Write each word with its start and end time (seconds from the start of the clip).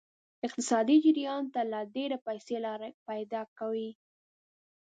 اقتصادي 0.47 0.95
جریان 1.03 1.43
ته 1.53 1.61
لا 1.71 1.81
ډیرې 1.95 2.17
پیسې 2.27 2.55
لار 2.65 2.81
پیدا 3.07 3.41
کوي. 3.57 3.89